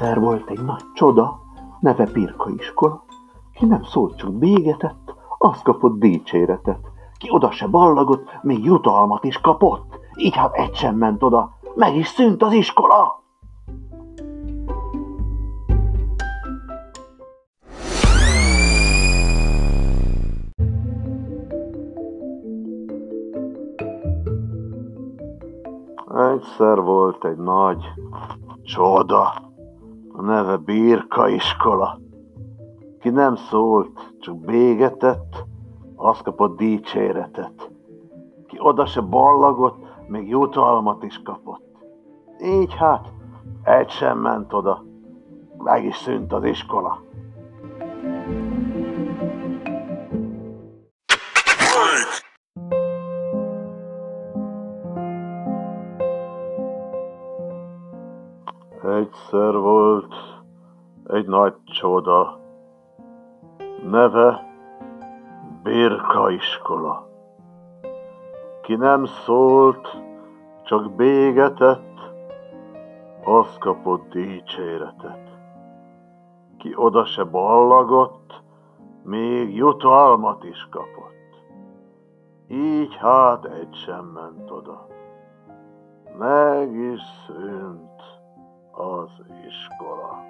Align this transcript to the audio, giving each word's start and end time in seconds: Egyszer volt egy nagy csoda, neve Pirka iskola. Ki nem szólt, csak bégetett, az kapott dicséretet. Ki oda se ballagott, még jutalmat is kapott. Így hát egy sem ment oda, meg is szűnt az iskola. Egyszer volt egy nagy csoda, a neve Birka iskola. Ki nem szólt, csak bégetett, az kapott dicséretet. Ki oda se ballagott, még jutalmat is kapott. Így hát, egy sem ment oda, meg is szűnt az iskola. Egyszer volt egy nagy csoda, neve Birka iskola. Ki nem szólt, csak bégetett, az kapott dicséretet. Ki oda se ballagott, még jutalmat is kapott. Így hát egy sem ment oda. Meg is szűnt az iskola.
Egyszer 0.00 0.20
volt 0.20 0.50
egy 0.50 0.64
nagy 0.64 0.82
csoda, 0.94 1.40
neve 1.80 2.04
Pirka 2.12 2.50
iskola. 2.50 3.04
Ki 3.54 3.66
nem 3.66 3.82
szólt, 3.82 4.16
csak 4.16 4.32
bégetett, 4.32 5.14
az 5.38 5.62
kapott 5.62 5.98
dicséretet. 5.98 6.78
Ki 7.18 7.28
oda 7.30 7.50
se 7.50 7.66
ballagott, 7.66 8.38
még 8.42 8.64
jutalmat 8.64 9.24
is 9.24 9.40
kapott. 9.40 9.98
Így 10.16 10.36
hát 10.36 10.54
egy 10.54 10.74
sem 10.74 10.96
ment 10.96 11.22
oda, 11.22 11.50
meg 11.74 11.96
is 11.96 12.06
szűnt 12.06 12.42
az 12.42 12.52
iskola. 12.52 13.22
Egyszer 26.34 26.80
volt 26.80 27.24
egy 27.24 27.38
nagy 27.38 27.84
csoda, 28.62 29.47
a 30.18 30.22
neve 30.22 30.56
Birka 30.56 31.28
iskola. 31.28 31.98
Ki 33.00 33.10
nem 33.10 33.36
szólt, 33.36 34.14
csak 34.20 34.36
bégetett, 34.36 35.44
az 35.96 36.20
kapott 36.20 36.56
dicséretet. 36.56 37.70
Ki 38.46 38.56
oda 38.60 38.86
se 38.86 39.00
ballagott, 39.00 39.86
még 40.06 40.28
jutalmat 40.28 41.02
is 41.02 41.22
kapott. 41.22 41.76
Így 42.42 42.74
hát, 42.74 43.12
egy 43.62 43.90
sem 43.90 44.18
ment 44.18 44.52
oda, 44.52 44.84
meg 45.58 45.84
is 45.84 45.96
szűnt 45.96 46.32
az 46.32 46.44
iskola. 46.44 47.00
Egyszer 58.82 59.56
volt 59.56 60.14
egy 61.06 61.26
nagy 61.26 61.54
csoda, 61.64 62.38
neve 63.90 64.46
Birka 65.62 66.30
iskola. 66.30 67.08
Ki 68.62 68.74
nem 68.74 69.04
szólt, 69.04 69.88
csak 70.62 70.92
bégetett, 70.92 71.98
az 73.24 73.58
kapott 73.58 74.08
dicséretet. 74.10 75.28
Ki 76.58 76.72
oda 76.76 77.04
se 77.04 77.24
ballagott, 77.24 78.42
még 79.02 79.56
jutalmat 79.56 80.44
is 80.44 80.68
kapott. 80.70 81.42
Így 82.48 82.96
hát 82.96 83.44
egy 83.44 83.74
sem 83.74 84.04
ment 84.04 84.50
oda. 84.50 84.86
Meg 86.18 86.72
is 86.72 87.00
szűnt 87.26 87.97
az 88.78 89.10
iskola. 89.48 90.26